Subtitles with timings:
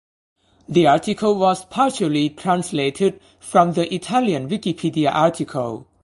[0.67, 5.85] The article was partially translated from the Italian Wikipedia article.